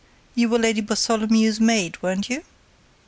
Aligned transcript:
You 0.33 0.49
were 0.49 0.57
Lady 0.57 0.81
Bartholomew's 0.81 1.59
maid 1.59 2.01
weren't 2.01 2.27
you?" 2.27 2.41